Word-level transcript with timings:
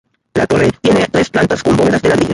La 0.33 0.47
torre 0.47 0.71
tiene 0.81 1.05
tres 1.11 1.29
plantas 1.29 1.61
con 1.61 1.77
bóvedas 1.77 2.01
de 2.01 2.09
ladrillo. 2.09 2.29